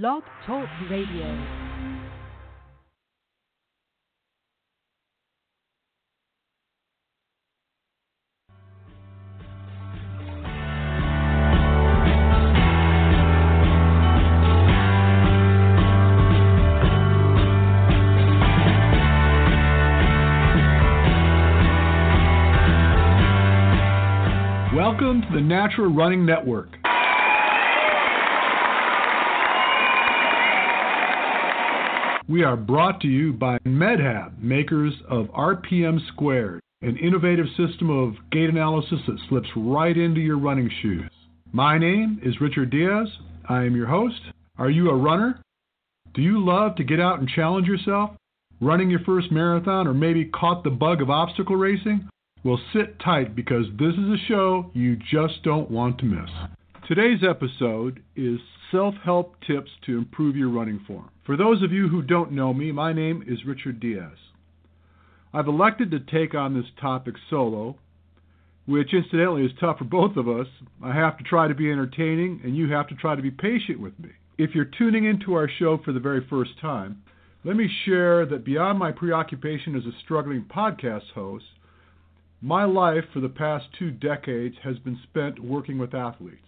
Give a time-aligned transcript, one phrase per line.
[0.00, 1.22] Blog Talk Radio.
[24.74, 26.83] Welcome to the Natural Running Network.
[32.26, 38.14] We are brought to you by MedHab, makers of RPM Squared, an innovative system of
[38.32, 41.10] gait analysis that slips right into your running shoes.
[41.52, 43.08] My name is Richard Diaz.
[43.46, 44.20] I am your host.
[44.56, 45.38] Are you a runner?
[46.14, 48.12] Do you love to get out and challenge yourself?
[48.58, 52.08] Running your first marathon or maybe caught the bug of obstacle racing?
[52.42, 56.30] Well, sit tight because this is a show you just don't want to miss.
[56.86, 58.38] Today's episode is
[58.70, 61.08] self help tips to improve your running form.
[61.24, 64.18] For those of you who don't know me, my name is Richard Diaz.
[65.32, 67.78] I've elected to take on this topic solo,
[68.66, 70.46] which incidentally is tough for both of us.
[70.82, 73.80] I have to try to be entertaining, and you have to try to be patient
[73.80, 74.10] with me.
[74.36, 77.02] If you're tuning into our show for the very first time,
[77.44, 81.46] let me share that beyond my preoccupation as a struggling podcast host,
[82.42, 86.40] my life for the past two decades has been spent working with athletes.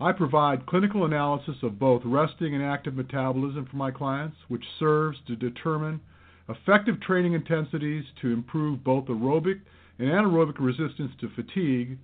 [0.00, 5.18] I provide clinical analysis of both resting and active metabolism for my clients, which serves
[5.28, 6.00] to determine
[6.48, 9.60] effective training intensities to improve both aerobic
[9.98, 11.96] and anaerobic resistance to fatigue,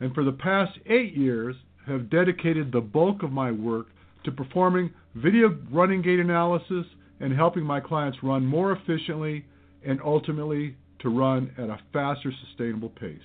[0.00, 1.56] and for the past eight years
[1.86, 3.86] have dedicated the bulk of my work
[4.24, 6.86] to performing video running gait analysis
[7.20, 9.44] and helping my clients run more efficiently
[9.84, 13.18] and ultimately to run at a faster, sustainable pace.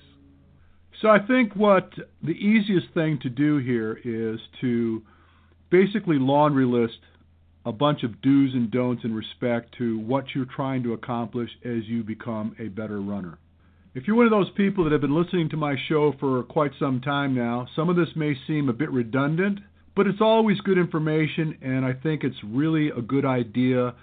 [1.00, 1.92] So I think what
[2.22, 5.02] the easiest thing to do here is to
[5.70, 6.98] basically laundry list
[7.64, 11.84] a bunch of do's and don'ts in respect to what you're trying to accomplish as
[11.86, 13.38] you become a better runner.
[13.94, 16.72] If you're one of those people that have been listening to my show for quite
[16.78, 19.60] some time now, some of this may seem a bit redundant,
[19.94, 23.94] but it's always good information, and I think it's really a good idea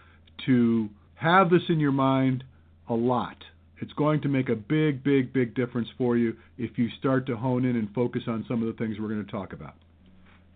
[0.45, 2.43] to have this in your mind
[2.89, 3.37] a lot.
[3.81, 7.35] It's going to make a big, big, big difference for you if you start to
[7.35, 9.75] hone in and focus on some of the things we're going to talk about.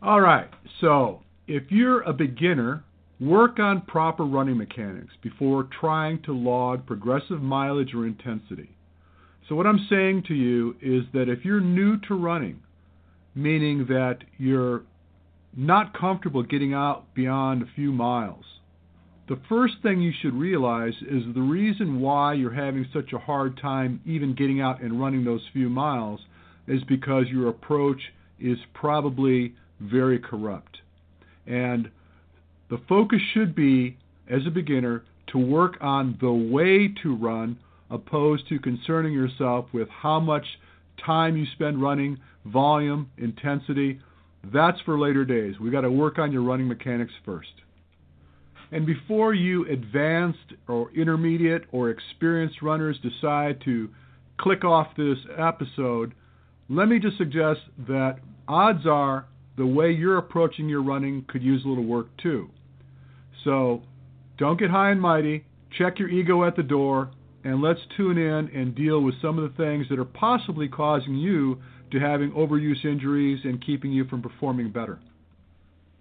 [0.01, 0.49] All right,
[0.79, 2.83] so if you're a beginner,
[3.19, 8.69] work on proper running mechanics before trying to log progressive mileage or intensity.
[9.47, 12.61] So, what I'm saying to you is that if you're new to running,
[13.35, 14.83] meaning that you're
[15.57, 18.45] not comfortable getting out beyond a few miles,
[19.29, 23.55] the first thing you should realize is the reason why you're having such a hard
[23.61, 26.19] time even getting out and running those few miles
[26.67, 28.01] is because your approach
[28.39, 30.79] is probably very corrupt.
[31.45, 31.91] And
[32.71, 33.97] the focus should be,
[34.27, 37.59] as a beginner, to work on the way to run
[37.91, 40.45] opposed to concerning yourself with how much
[41.05, 43.99] time you spend running, volume, intensity.
[44.51, 45.59] That's for later days.
[45.59, 47.49] We've got to work on your running mechanics first.
[48.71, 53.89] And before you advanced or intermediate or experienced runners decide to
[54.37, 56.13] click off this episode,
[56.69, 59.25] let me just suggest that odds are
[59.57, 62.49] the way you're approaching your running could use a little work too.
[63.43, 63.81] So
[64.37, 65.45] don't get high and mighty,
[65.77, 67.11] check your ego at the door,
[67.43, 71.15] and let's tune in and deal with some of the things that are possibly causing
[71.15, 71.59] you
[71.91, 74.99] to having overuse injuries and keeping you from performing better.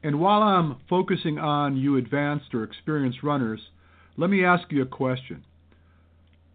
[0.03, 3.60] And while I'm focusing on you advanced or experienced runners,
[4.16, 5.45] let me ask you a question.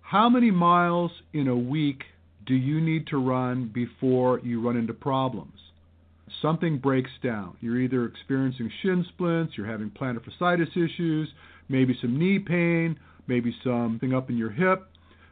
[0.01, 2.03] How many miles in a week
[2.45, 5.59] do you need to run before you run into problems?
[6.41, 7.57] Something breaks down.
[7.61, 11.29] You're either experiencing shin splints, you're having plantar fasciitis issues,
[11.69, 12.97] maybe some knee pain,
[13.27, 14.87] maybe something up in your hip.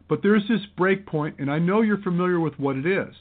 [0.10, 3.14] But there's this break point, and I know you're familiar with what it is.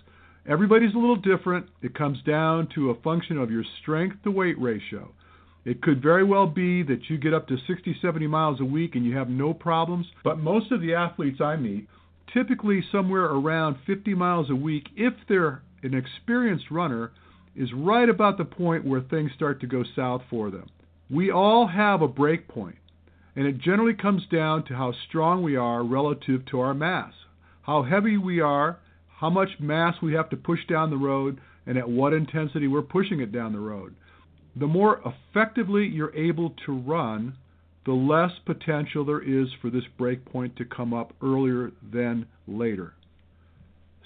[0.48, 1.66] Everybody's a little different.
[1.82, 5.12] It comes down to a function of your strength to weight ratio.
[5.64, 8.94] It could very well be that you get up to 60, 70 miles a week
[8.94, 11.86] and you have no problems, but most of the athletes I meet,
[12.32, 17.12] typically somewhere around 50 miles a week, if they're an experienced runner,
[17.54, 20.68] is right about the point where things start to go south for them.
[21.10, 22.78] We all have a break point,
[23.36, 27.12] and it generally comes down to how strong we are relative to our mass,
[27.62, 28.78] how heavy we are,
[29.20, 32.80] how much mass we have to push down the road, and at what intensity we're
[32.80, 33.94] pushing it down the road.
[34.56, 37.34] The more effectively you're able to run,
[37.84, 42.94] the less potential there is for this break point to come up earlier than later.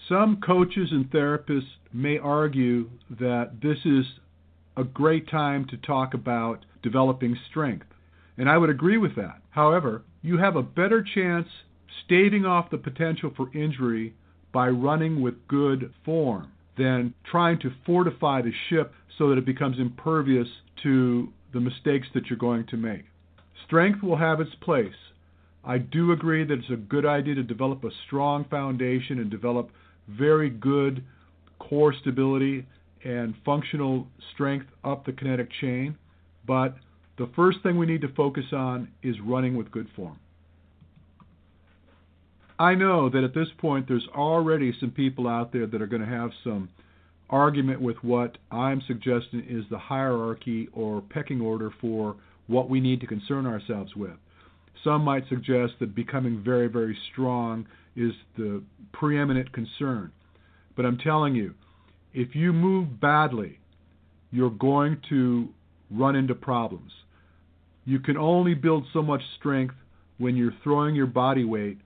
[0.08, 4.04] Some coaches and therapists may argue that this is
[4.76, 7.86] a great time to talk about developing strength,
[8.36, 9.40] and I would agree with that.
[9.50, 11.46] However, you have a better chance
[12.04, 14.14] staving off the potential for injury
[14.54, 19.78] by running with good form than trying to fortify the ship so that it becomes
[19.78, 20.48] impervious
[20.82, 23.02] to the mistakes that you're going to make.
[23.66, 24.94] Strength will have its place.
[25.64, 29.70] I do agree that it's a good idea to develop a strong foundation and develop
[30.08, 31.02] very good
[31.58, 32.66] core stability
[33.04, 35.96] and functional strength up the kinetic chain,
[36.46, 36.76] but
[37.18, 40.18] the first thing we need to focus on is running with good form.
[42.58, 46.02] I know that at this point there's already some people out there that are going
[46.02, 46.68] to have some
[47.28, 52.16] argument with what I'm suggesting is the hierarchy or pecking order for
[52.46, 54.16] what we need to concern ourselves with.
[54.84, 57.66] Some might suggest that becoming very, very strong
[57.96, 58.62] is the
[58.92, 60.12] preeminent concern.
[60.76, 61.54] But I'm telling you,
[62.12, 63.58] if you move badly,
[64.30, 65.48] you're going to
[65.90, 66.92] run into problems.
[67.84, 69.74] You can only build so much strength
[70.18, 71.78] when you're throwing your body weight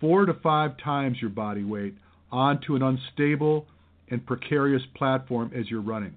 [0.00, 1.94] four to five times your body weight
[2.30, 3.66] onto an unstable
[4.08, 6.16] and precarious platform as you're running.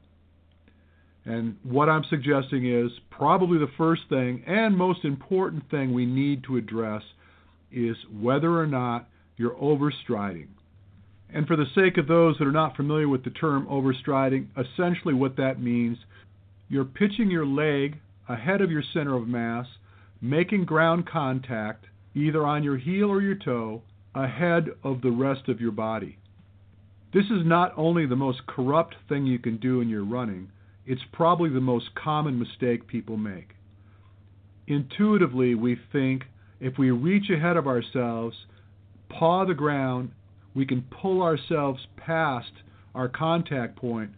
[1.25, 6.43] And what I'm suggesting is probably the first thing and most important thing we need
[6.45, 7.03] to address
[7.71, 10.47] is whether or not you're overstriding.
[11.31, 15.13] And for the sake of those that are not familiar with the term overstriding, essentially
[15.13, 15.97] what that means,
[16.67, 19.67] you're pitching your leg ahead of your center of mass,
[20.21, 21.85] making ground contact
[22.15, 23.81] either on your heel or your toe
[24.15, 26.17] ahead of the rest of your body.
[27.13, 30.49] This is not only the most corrupt thing you can do in your running,
[30.85, 33.49] it's probably the most common mistake people make.
[34.67, 36.23] Intuitively, we think
[36.59, 38.35] if we reach ahead of ourselves,
[39.09, 40.11] paw the ground,
[40.53, 42.51] we can pull ourselves past
[42.93, 44.11] our contact point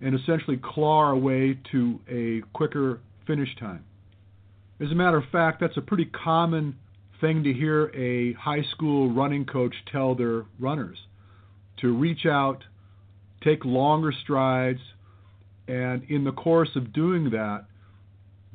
[0.00, 3.84] and essentially claw our way to a quicker finish time.
[4.80, 6.76] As a matter of fact, that's a pretty common
[7.20, 10.98] thing to hear a high school running coach tell their runners
[11.80, 12.64] to reach out,
[13.42, 14.80] take longer strides,
[15.66, 17.66] and in the course of doing that,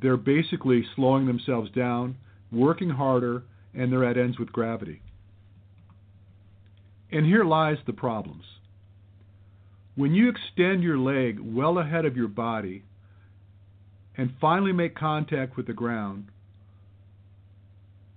[0.02, 2.18] they're basically slowing themselves down,
[2.52, 3.44] working harder,
[3.74, 5.02] and they're at ends with gravity.
[7.12, 8.44] And here lies the problems.
[9.96, 12.84] When you extend your leg well ahead of your body
[14.18, 16.26] and finally make contact with the ground,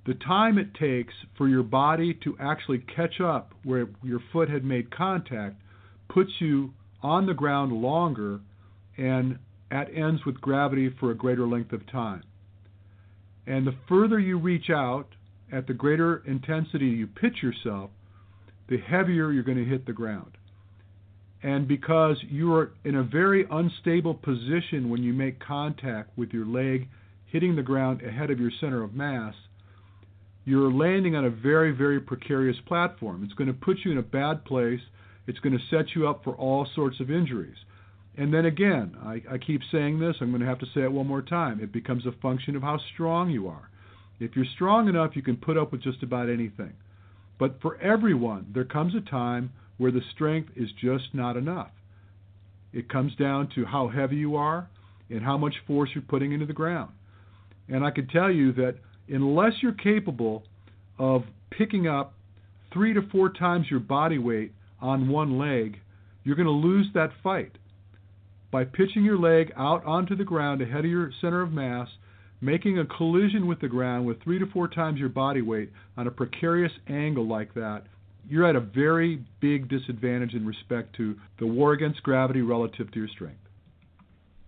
[0.07, 4.65] the time it takes for your body to actually catch up where your foot had
[4.65, 5.57] made contact
[6.09, 6.73] puts you
[7.03, 8.41] on the ground longer
[8.97, 9.39] and
[9.71, 12.23] at ends with gravity for a greater length of time.
[13.47, 15.09] And the further you reach out,
[15.53, 17.91] at the greater intensity you pitch yourself,
[18.69, 20.33] the heavier you're going to hit the ground.
[21.43, 26.47] And because you are in a very unstable position when you make contact with your
[26.47, 26.89] leg
[27.27, 29.35] hitting the ground ahead of your center of mass,
[30.47, 33.25] you're landing on a very, very precarious platform.
[33.25, 34.81] It's going to put you in a bad place.
[35.27, 37.57] It's going to set you up for all sorts of injuries.
[38.17, 40.93] And then again, I, I keep saying this, I'm going to have to say it
[40.93, 41.61] one more time.
[41.61, 43.69] It becomes a function of how strong you are.
[44.21, 46.73] If you're strong enough, you can put up with just about anything.
[47.39, 51.73] But for everyone, there comes a time where the strength is just not enough.
[52.73, 54.69] It comes down to how heavy you are
[55.11, 56.93] and how much force you're putting into the ground.
[57.69, 58.77] And I can tell you that
[59.09, 60.43] unless you're capable
[60.99, 62.15] of picking up
[62.73, 65.79] three to four times your body weight on one leg,
[66.25, 67.53] you're going to lose that fight.
[68.51, 71.89] By pitching your leg out onto the ground ahead of your center of mass,
[72.41, 76.07] making a collision with the ground with three to four times your body weight on
[76.07, 77.85] a precarious angle like that,
[78.29, 82.99] you're at a very big disadvantage in respect to the war against gravity relative to
[82.99, 83.41] your strength.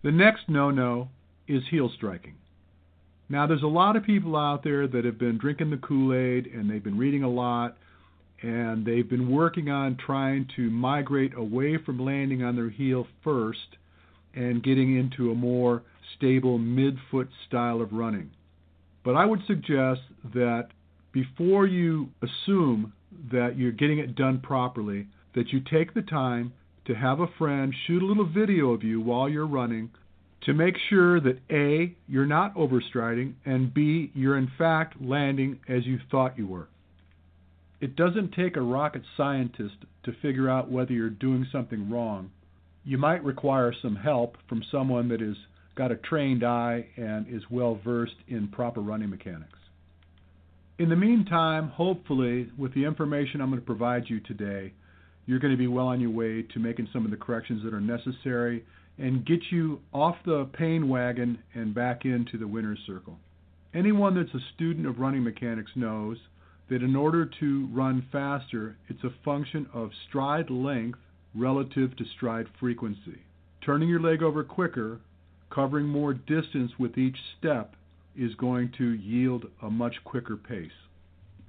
[0.02, 1.08] The next no no
[1.46, 2.34] is heel striking.
[3.30, 6.46] Now, there's a lot of people out there that have been drinking the Kool Aid
[6.46, 7.76] and they've been reading a lot
[8.40, 13.76] and they've been working on trying to migrate away from landing on their heel first
[14.34, 15.82] and getting into a more
[16.16, 18.30] stable midfoot style of running.
[19.04, 20.00] But I would suggest
[20.32, 20.68] that
[21.12, 22.92] before you assume
[23.32, 26.52] that you're getting it done properly, that you take the time
[26.86, 29.90] to have a friend shoot a little video of you while you're running
[30.42, 35.84] to make sure that A, you're not overstriding, and B, you're in fact landing as
[35.84, 36.68] you thought you were.
[37.80, 42.30] It doesn't take a rocket scientist to figure out whether you're doing something wrong.
[42.84, 45.36] You might require some help from someone that has
[45.74, 49.58] got a trained eye and is well versed in proper running mechanics.
[50.78, 54.72] In the meantime, hopefully, with the information I'm going to provide you today,
[55.26, 57.74] you're going to be well on your way to making some of the corrections that
[57.74, 58.64] are necessary
[58.98, 63.16] and get you off the pain wagon and back into the winner's circle.
[63.74, 66.18] Anyone that's a student of running mechanics knows
[66.68, 70.98] that in order to run faster, it's a function of stride length
[71.34, 73.22] relative to stride frequency.
[73.64, 74.98] Turning your leg over quicker,
[75.50, 77.74] covering more distance with each step,
[78.16, 80.70] is going to yield a much quicker pace.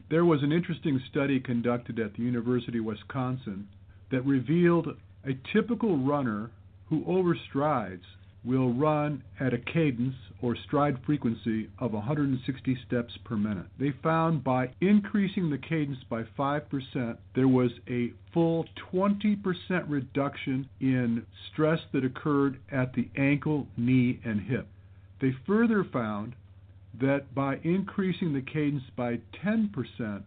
[0.09, 3.67] There was an interesting study conducted at the University of Wisconsin
[4.11, 4.87] that revealed
[5.25, 6.51] a typical runner
[6.89, 8.03] who overstrides
[8.43, 13.65] will run at a cadence or stride frequency of 160 steps per minute.
[13.77, 19.43] They found by increasing the cadence by 5%, there was a full 20%
[19.87, 24.67] reduction in stress that occurred at the ankle, knee, and hip.
[25.19, 26.33] They further found
[27.01, 30.23] that by increasing the cadence by 10%,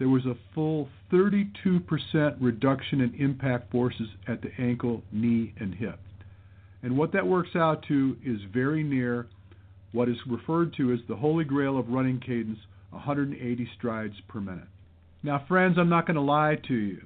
[0.00, 6.00] there was a full 32% reduction in impact forces at the ankle, knee, and hip.
[6.82, 9.26] And what that works out to is very near
[9.92, 12.58] what is referred to as the holy grail of running cadence
[12.90, 14.68] 180 strides per minute.
[15.22, 17.02] Now, friends, I'm not going to lie to you.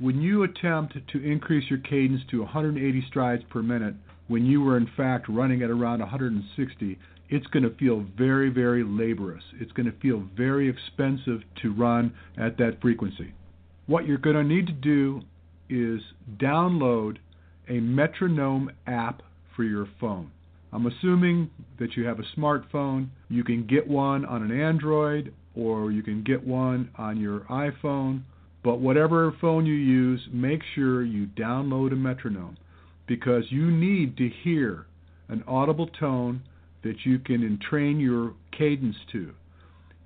[0.00, 3.94] When you attempt to increase your cadence to 180 strides per minute,
[4.26, 8.84] when you were in fact running at around 160, it's going to feel very, very
[8.84, 9.44] laborious.
[9.60, 13.34] It's going to feel very expensive to run at that frequency.
[13.86, 15.22] What you're going to need to do
[15.68, 16.00] is
[16.38, 17.18] download
[17.68, 19.22] a metronome app
[19.54, 20.30] for your phone.
[20.72, 23.08] I'm assuming that you have a smartphone.
[23.28, 28.22] You can get one on an Android or you can get one on your iPhone.
[28.62, 32.56] But whatever phone you use, make sure you download a metronome
[33.06, 34.86] because you need to hear
[35.28, 36.42] an audible tone
[36.86, 39.32] that you can entrain your cadence to.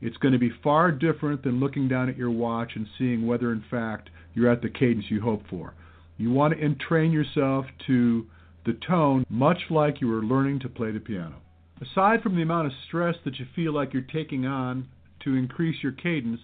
[0.00, 3.52] It's going to be far different than looking down at your watch and seeing whether,
[3.52, 5.74] in fact, you're at the cadence you hope for.
[6.16, 8.26] You want to entrain yourself to
[8.64, 11.36] the tone much like you were learning to play the piano.
[11.80, 14.88] Aside from the amount of stress that you feel like you're taking on
[15.24, 16.40] to increase your cadence,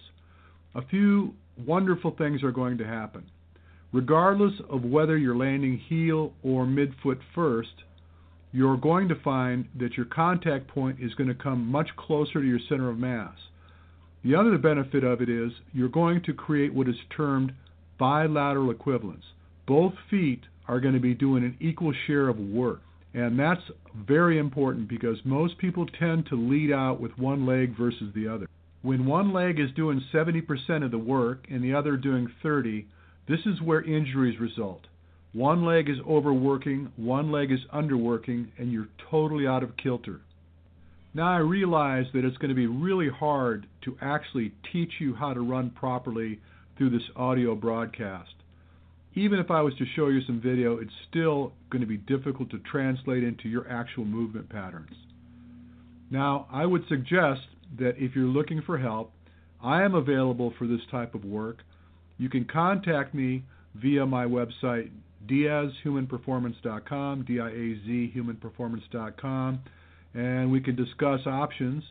[0.73, 1.33] a few
[1.65, 3.23] wonderful things are going to happen.
[3.93, 7.83] Regardless of whether you're landing heel or midfoot first,
[8.57, 12.47] you're going to find that your contact point is going to come much closer to
[12.47, 13.35] your center of mass.
[14.23, 17.51] The other benefit of it is you're going to create what is termed
[17.99, 19.25] bilateral equivalence.
[19.67, 22.81] Both feet are going to be doing an equal share of work.
[23.13, 23.61] And that's
[23.95, 28.47] very important because most people tend to lead out with one leg versus the other.
[28.81, 32.87] When one leg is doing 70% of the work and the other doing 30,
[33.29, 34.81] this is where injuries result.
[35.33, 40.21] One leg is overworking, one leg is underworking, and you're totally out of kilter.
[41.13, 45.33] Now I realize that it's going to be really hard to actually teach you how
[45.33, 46.39] to run properly
[46.77, 48.33] through this audio broadcast.
[49.15, 52.51] Even if I was to show you some video, it's still going to be difficult
[52.51, 54.95] to translate into your actual movement patterns.
[56.11, 57.41] Now, I would suggest
[57.79, 59.11] that if you're looking for help,
[59.61, 61.57] I am available for this type of work.
[62.19, 63.43] You can contact me
[63.75, 64.91] via my website,
[65.25, 69.59] diazhumanperformance.com, D-I-A-Z humanperformance.com,
[70.13, 71.83] and we can discuss options.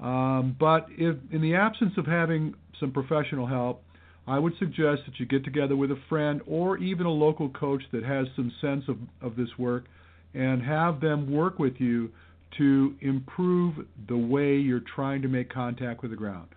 [0.00, 3.82] Um, but if, in the absence of having some professional help,
[4.26, 7.82] I would suggest that you get together with a friend or even a local coach
[7.92, 9.84] that has some sense of, of this work
[10.32, 12.10] and have them work with you
[12.58, 13.74] to improve
[14.08, 16.48] the way you're trying to make contact with the ground.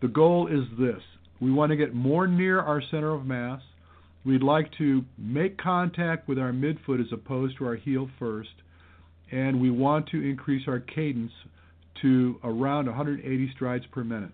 [0.00, 1.02] The goal is this
[1.40, 3.62] we want to get more near our center of mass
[4.24, 8.50] We'd like to make contact with our midfoot as opposed to our heel first,
[9.30, 11.32] and we want to increase our cadence
[12.02, 14.30] to around 180 strides per minute.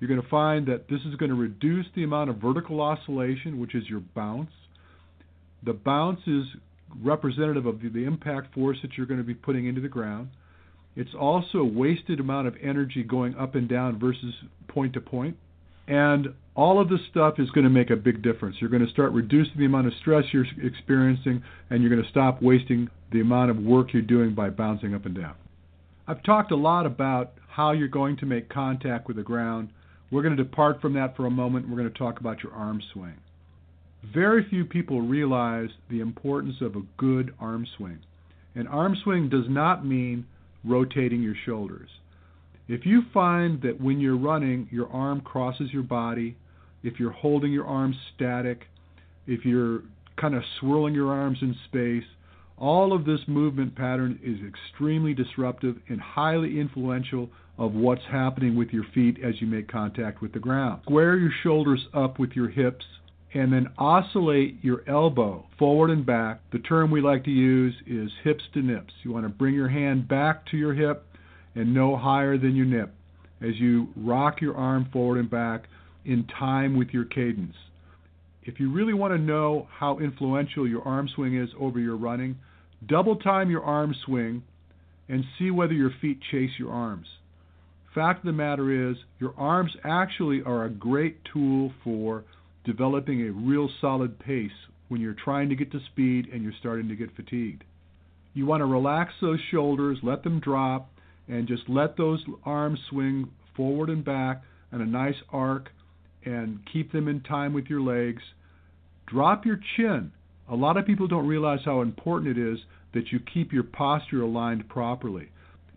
[0.00, 3.58] You're going to find that this is going to reduce the amount of vertical oscillation,
[3.58, 4.50] which is your bounce.
[5.64, 6.44] The bounce is
[7.02, 10.28] representative of the impact force that you're going to be putting into the ground.
[10.96, 14.34] It's also a wasted amount of energy going up and down versus
[14.68, 15.36] point to point.
[15.86, 18.56] And all of this stuff is going to make a big difference.
[18.60, 22.10] You're going to start reducing the amount of stress you're experiencing, and you're going to
[22.10, 25.34] stop wasting the amount of work you're doing by bouncing up and down.
[26.06, 29.70] I've talked a lot about how you're going to make contact with the ground.
[30.10, 31.68] We're going to depart from that for a moment.
[31.68, 33.14] We're going to talk about your arm swing.
[34.12, 38.00] Very few people realize the importance of a good arm swing.
[38.54, 40.26] An arm swing does not mean
[40.64, 41.88] rotating your shoulders.
[42.68, 46.36] If you find that when you're running, your arm crosses your body,
[46.82, 48.66] if you're holding your arms static,
[49.26, 49.82] if you're
[50.16, 52.04] kind of swirling your arms in space,
[52.56, 57.28] all of this movement pattern is extremely disruptive and highly influential
[57.58, 60.80] of what's happening with your feet as you make contact with the ground.
[60.84, 62.84] Square your shoulders up with your hips
[63.34, 66.40] and then oscillate your elbow forward and back.
[66.52, 68.92] The term we like to use is hips to nips.
[69.02, 71.04] You want to bring your hand back to your hip
[71.54, 72.92] and no higher than your nip
[73.40, 75.64] as you rock your arm forward and back
[76.04, 77.54] in time with your cadence.
[78.42, 82.36] If you really want to know how influential your arm swing is over your running,
[82.86, 84.42] double time your arm swing
[85.08, 87.06] and see whether your feet chase your arms.
[87.94, 92.24] Fact of the matter is, your arms actually are a great tool for
[92.64, 94.50] developing a real solid pace
[94.88, 97.62] when you're trying to get to speed and you're starting to get fatigued.
[98.32, 100.90] You want to relax those shoulders, let them drop,
[101.28, 105.70] and just let those arms swing forward and back in a nice arc
[106.24, 108.22] and keep them in time with your legs.
[109.06, 110.12] Drop your chin.
[110.48, 112.58] A lot of people don't realize how important it is
[112.92, 115.28] that you keep your posture aligned properly.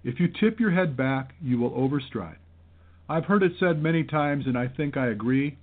[0.03, 2.37] If you tip your head back, you will overstride.
[3.09, 5.57] I've heard it said many times, and I think I agree,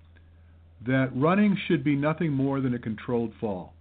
[0.87, 3.75] that running should be nothing more than a controlled fall.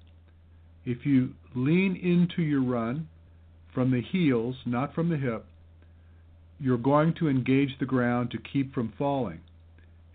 [0.85, 3.07] If you lean into your run
[3.73, 5.45] from the heels, not from the hip,
[6.63, 9.41] you're going to engage the ground to keep from falling.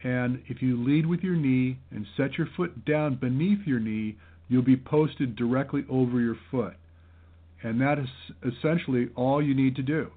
[0.02, 4.16] And if you lead with your knee and set your foot down beneath your knee,
[4.48, 6.74] you'll be posted directly over your foot.
[7.62, 8.08] And that is
[8.42, 10.10] essentially all you need to do.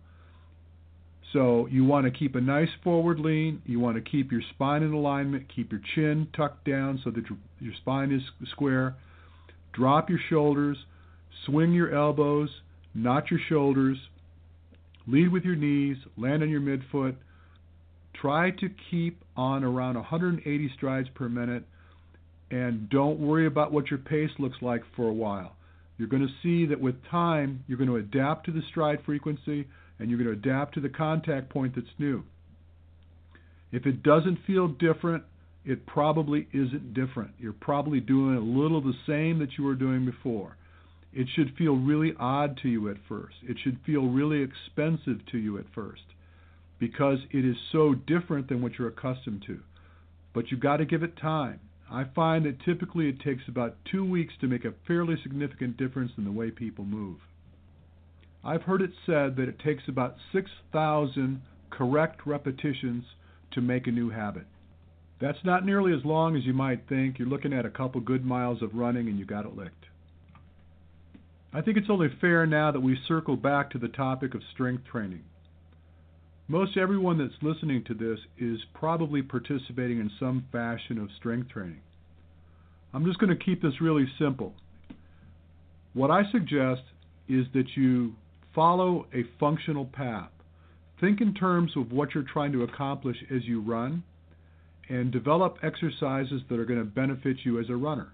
[1.33, 3.61] So you want to keep a nice forward lean.
[3.65, 5.47] You want to keep your spine in alignment.
[5.53, 8.21] Keep your chin tucked down so that your, your spine is
[8.51, 8.95] square.
[9.73, 10.77] Drop your shoulders.
[11.45, 12.49] Swing your elbows,
[12.93, 13.97] not your shoulders.
[15.07, 15.97] Lead with your knees.
[16.17, 17.15] Land on your midfoot.
[18.13, 21.63] Try to keep on around 180 strides per minute.
[22.49, 25.55] And don't worry about what your pace looks like for a while.
[25.97, 29.67] You're going to see that with time, you're going to adapt to the stride frequency
[29.99, 32.23] and you're going to adapt to the contact point that's new.
[33.71, 35.23] If it doesn't feel different,
[35.63, 37.31] it probably isn't different.
[37.39, 40.57] You're probably doing a little the same that you were doing before.
[41.13, 43.35] It should feel really odd to you at first.
[43.43, 46.03] It should feel really expensive to you at first
[46.79, 49.59] because it is so different than what you're accustomed to.
[50.33, 51.59] But you've got to give it time.
[51.91, 56.13] I find that typically it takes about two weeks to make a fairly significant difference
[56.17, 57.17] in the way people move.
[58.43, 63.03] I've heard it said that it takes about 6,000 correct repetitions
[63.51, 64.47] to make a new habit.
[65.19, 67.19] That's not nearly as long as you might think.
[67.19, 69.85] You're looking at a couple good miles of running and you got it licked.
[71.53, 74.83] I think it's only fair now that we circle back to the topic of strength
[74.89, 75.23] training.
[76.47, 81.81] Most everyone that's listening to this is probably participating in some fashion of strength training.
[82.93, 84.53] I'm just going to keep this really simple.
[85.93, 86.81] What I suggest
[87.27, 88.15] is that you
[88.55, 90.29] follow a functional path.
[90.99, 94.03] Think in terms of what you're trying to accomplish as you run
[94.89, 98.13] and develop exercises that are going to benefit you as a runner.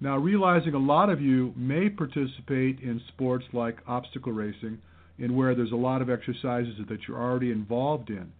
[0.00, 4.78] Now, realizing a lot of you may participate in sports like obstacle racing,
[5.18, 8.32] in where there's a lot of exercises that you're already involved in.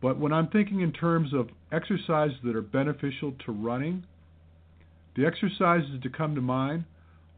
[0.00, 4.04] But when I'm thinking in terms of exercises that are beneficial to running,
[5.16, 6.84] the exercises to come to mind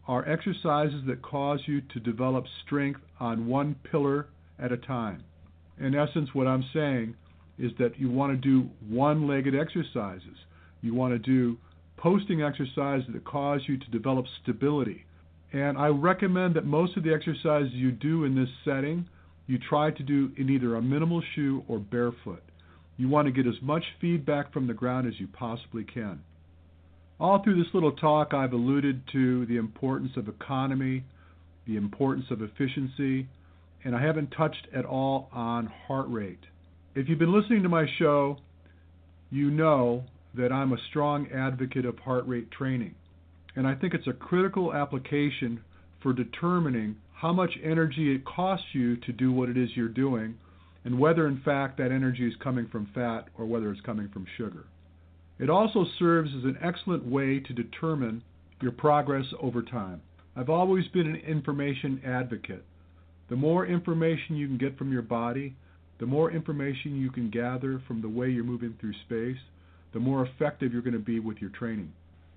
[0.06, 4.26] are exercises that cause you to develop strength on one pillar
[4.58, 5.24] at a time.
[5.78, 7.14] In essence, what I'm saying
[7.58, 10.36] is that you want to do one legged exercises.
[10.82, 11.56] You want to do
[11.98, 15.04] posting exercises that cause you to develop stability.
[15.52, 19.06] And I recommend that most of the exercises you do in this setting,
[19.46, 22.42] you try to do in either a minimal shoe or barefoot.
[22.96, 26.20] You want to get as much feedback from the ground as you possibly can.
[27.20, 31.04] All through this little talk, I've alluded to the importance of economy,
[31.66, 33.26] the importance of efficiency,
[33.84, 36.44] and I haven't touched at all on heart rate.
[36.94, 38.38] If you've been listening to my show,
[39.30, 42.94] you know that I'm a strong advocate of heart rate training.
[43.56, 45.60] And I think it's a critical application
[46.02, 50.36] for determining how much energy it costs you to do what it is you're doing,
[50.84, 54.26] and whether in fact that energy is coming from fat or whether it's coming from
[54.36, 54.64] sugar.
[55.38, 58.22] It also serves as an excellent way to determine
[58.60, 60.00] your progress over time.
[60.36, 62.64] I've always been an information advocate.
[63.28, 65.54] The more information you can get from your body,
[65.98, 69.42] the more information you can gather from the way you're moving through space,
[69.92, 71.92] the more effective you're going to be with your training.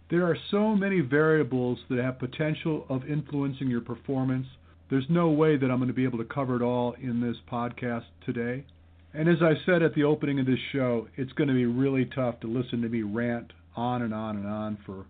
[0.10, 4.48] There are so many variables that have potential of influencing your performance.
[4.90, 7.38] There's no way that I'm going to be able to cover it all in this
[7.50, 8.66] podcast today.
[9.14, 12.06] And as I said at the opening of this show, it's going to be really
[12.06, 15.06] tough to listen to me rant on and on and on for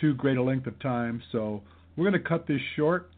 [0.00, 1.22] too great a length of time.
[1.30, 1.62] So
[1.96, 3.10] we're going to cut this short.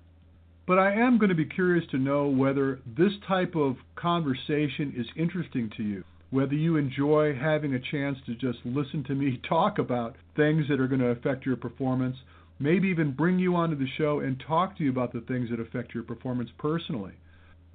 [0.67, 5.07] But I am going to be curious to know whether this type of conversation is
[5.17, 9.79] interesting to you whether you enjoy having a chance to just listen to me talk
[9.79, 12.17] about things that are going to affect your performance,
[12.59, 15.61] maybe even bring you onto the show and talk to you about the things that
[15.61, 17.13] affect your performance personally.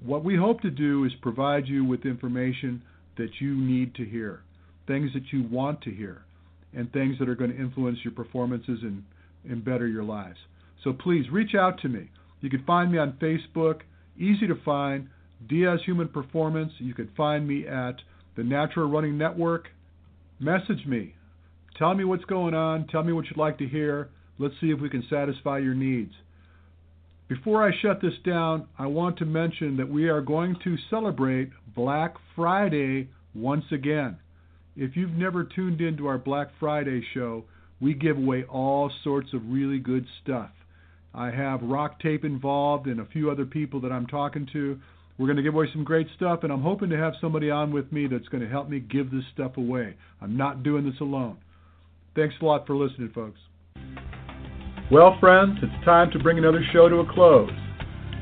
[0.04, 2.82] What we hope to do is provide you with information
[3.16, 4.40] that you need to hear,
[4.86, 6.22] things that you want to hear,
[6.74, 9.02] and things that are going to influence your performances and,
[9.48, 10.38] and better your lives.
[10.84, 12.10] So please reach out to me.
[12.40, 13.80] You can find me on Facebook,
[14.18, 15.08] easy to find,
[15.48, 16.72] Diaz Human Performance.
[16.78, 17.96] You can find me at
[18.36, 19.68] the Natural Running Network,
[20.38, 21.14] message me.
[21.78, 22.86] Tell me what's going on.
[22.88, 24.10] Tell me what you'd like to hear.
[24.38, 26.12] Let's see if we can satisfy your needs.
[27.28, 31.50] Before I shut this down, I want to mention that we are going to celebrate
[31.74, 34.18] Black Friday once again.
[34.76, 37.44] If you've never tuned into our Black Friday show,
[37.80, 40.50] we give away all sorts of really good stuff.
[41.14, 44.78] I have RockTape involved and a few other people that I'm talking to
[45.18, 47.72] we're going to give away some great stuff, and I'm hoping to have somebody on
[47.72, 49.94] with me that's going to help me give this stuff away.
[50.20, 51.38] I'm not doing this alone.
[52.14, 53.38] Thanks a lot for listening, folks.
[54.90, 57.50] Well, friends, it's time to bring another show to a close.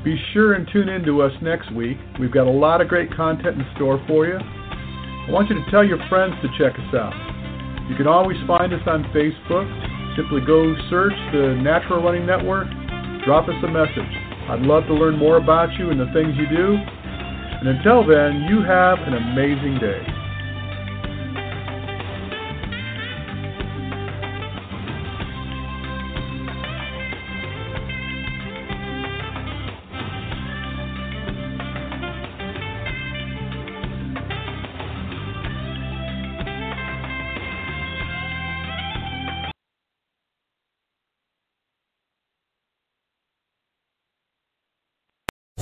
[0.03, 1.97] Be sure and tune in to us next week.
[2.19, 4.37] We've got a lot of great content in store for you.
[4.37, 7.13] I want you to tell your friends to check us out.
[7.89, 9.67] You can always find us on Facebook.
[10.15, 12.67] Simply go search the Natural Running Network,
[13.25, 14.24] drop us a message.
[14.47, 16.77] I'd love to learn more about you and the things you do.
[16.77, 20.14] And until then, you have an amazing day.